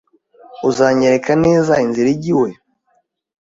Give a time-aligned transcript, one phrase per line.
[0.69, 2.49] Uzanyereka neza inzira ijya iwe?